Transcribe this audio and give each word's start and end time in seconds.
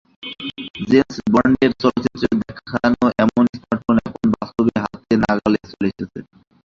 James 0.89 1.17
বন্ডের 1.33 1.71
চলচ্চিত্রে 1.81 2.27
দেখানো 2.41 3.03
এমন 3.23 3.43
স্মার্টফোন 3.55 3.95
এখন 4.01 4.25
বাস্তবেই 4.33 4.77
হাতের 4.83 5.17
নাগালে 5.23 5.59
চলে 5.69 5.87
এসেছে। 5.91 6.19